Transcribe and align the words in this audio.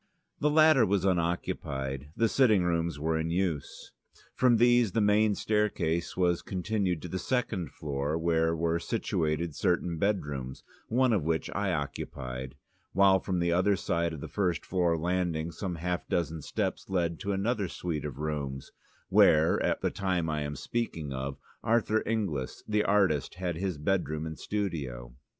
The 0.39 0.49
latter 0.49 0.83
was 0.83 1.05
unoccupied, 1.05 2.09
the 2.17 2.27
sitting 2.27 2.63
rooms 2.63 2.97
were 2.97 3.19
in 3.19 3.29
use. 3.29 3.91
From 4.33 4.57
these 4.57 4.93
the 4.93 4.99
main 4.99 5.35
staircase 5.35 6.17
was 6.17 6.41
continued 6.41 7.03
to 7.03 7.07
the 7.07 7.19
second 7.19 7.69
floor, 7.69 8.17
where 8.17 8.55
were 8.55 8.79
situated 8.79 9.53
certain 9.53 9.99
bedrooms, 9.99 10.63
one 10.87 11.13
of 11.13 11.21
which 11.21 11.51
I 11.51 11.71
occupied, 11.71 12.55
while 12.93 13.19
from 13.19 13.37
the 13.37 13.51
other 13.51 13.75
side 13.75 14.11
of 14.11 14.21
the 14.21 14.27
first 14.27 14.65
floor 14.65 14.97
landing 14.97 15.51
some 15.51 15.75
half 15.75 16.07
dozen 16.09 16.41
steps 16.41 16.89
led 16.89 17.19
to 17.19 17.31
another 17.31 17.67
suite 17.67 18.03
of 18.03 18.17
rooms, 18.17 18.71
where, 19.09 19.61
at 19.61 19.81
the 19.81 19.91
time 19.91 20.31
I 20.31 20.41
am 20.41 20.55
speaking 20.55 21.13
of, 21.13 21.37
Arthur 21.63 22.01
Inglis, 22.07 22.63
the 22.67 22.83
artist, 22.83 23.35
had 23.35 23.55
his 23.55 23.77
bedroom 23.77 24.25
and 24.25 24.39
studio. 24.39 25.13